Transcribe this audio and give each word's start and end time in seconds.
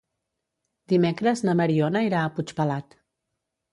Dimecres 0.93 1.45
na 1.49 1.55
Mariona 1.61 2.03
irà 2.07 2.23
a 2.23 2.33
Puigpelat. 2.39 2.99